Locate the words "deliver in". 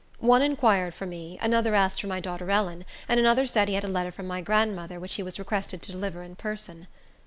5.91-6.35